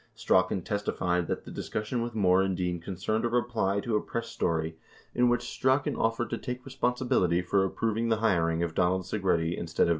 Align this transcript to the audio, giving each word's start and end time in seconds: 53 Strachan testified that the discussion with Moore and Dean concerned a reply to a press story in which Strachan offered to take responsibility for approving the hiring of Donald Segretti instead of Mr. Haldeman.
53 0.13 0.19
Strachan 0.19 0.61
testified 0.63 1.27
that 1.27 1.45
the 1.45 1.51
discussion 1.51 2.01
with 2.01 2.15
Moore 2.15 2.41
and 2.41 2.57
Dean 2.57 2.79
concerned 2.81 3.23
a 3.23 3.29
reply 3.29 3.79
to 3.81 3.95
a 3.95 4.01
press 4.01 4.29
story 4.29 4.75
in 5.13 5.29
which 5.29 5.47
Strachan 5.53 5.95
offered 5.95 6.31
to 6.31 6.39
take 6.39 6.65
responsibility 6.65 7.43
for 7.43 7.63
approving 7.63 8.09
the 8.09 8.17
hiring 8.17 8.63
of 8.63 8.73
Donald 8.73 9.03
Segretti 9.03 9.55
instead 9.55 9.59
of 9.59 9.69
Mr. 9.69 9.75
Haldeman. 9.75 9.89